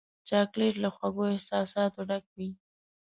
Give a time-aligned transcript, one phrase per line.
[0.27, 2.49] چاکلېټ له خوږو احساساتو ډک وي.